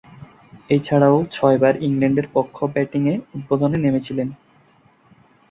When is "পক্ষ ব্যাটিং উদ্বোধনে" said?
2.33-3.77